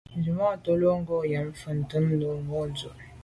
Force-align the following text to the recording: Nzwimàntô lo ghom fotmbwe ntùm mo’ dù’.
Nzwimàntô 0.17 0.71
lo 0.81 0.87
ghom 1.05 1.05
fotmbwe 1.59 1.69
ntùm 2.09 2.35
mo’ 2.47 2.59
dù’. 2.77 2.89